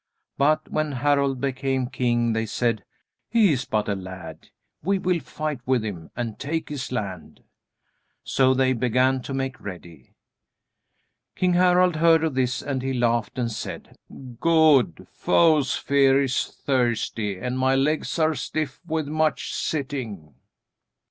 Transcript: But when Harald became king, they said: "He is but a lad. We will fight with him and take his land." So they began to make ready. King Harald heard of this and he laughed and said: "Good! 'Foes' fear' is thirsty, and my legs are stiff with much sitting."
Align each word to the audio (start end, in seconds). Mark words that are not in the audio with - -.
But 0.35 0.67
when 0.71 0.93
Harald 0.93 1.39
became 1.39 1.85
king, 1.85 2.33
they 2.33 2.47
said: 2.47 2.83
"He 3.29 3.53
is 3.53 3.65
but 3.65 3.87
a 3.87 3.93
lad. 3.93 4.49
We 4.81 4.97
will 4.97 5.19
fight 5.19 5.59
with 5.67 5.85
him 5.85 6.09
and 6.15 6.39
take 6.39 6.69
his 6.69 6.91
land." 6.91 7.43
So 8.23 8.55
they 8.55 8.73
began 8.73 9.21
to 9.21 9.33
make 9.35 9.61
ready. 9.61 10.15
King 11.35 11.53
Harald 11.53 11.97
heard 11.97 12.23
of 12.23 12.33
this 12.33 12.63
and 12.63 12.81
he 12.81 12.93
laughed 12.93 13.37
and 13.37 13.51
said: 13.51 13.95
"Good! 14.39 15.05
'Foes' 15.11 15.75
fear' 15.77 16.23
is 16.23 16.45
thirsty, 16.47 17.37
and 17.37 17.59
my 17.59 17.75
legs 17.75 18.17
are 18.17 18.33
stiff 18.33 18.81
with 18.87 19.07
much 19.07 19.53
sitting." 19.53 20.33